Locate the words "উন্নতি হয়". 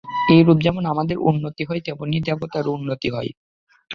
1.29-1.81, 2.77-3.31